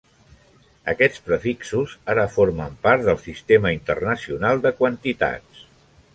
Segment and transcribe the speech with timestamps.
[0.93, 5.63] Aquests prefixos ara formen part del Sistema Internacional de Quantitats.